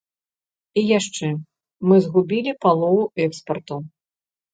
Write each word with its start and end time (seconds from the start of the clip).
І 0.81 0.83
яшчэ, 0.99 1.27
мы 1.91 1.99
згубілі 2.05 2.51
палову 2.65 3.03
экспарту. 3.27 3.79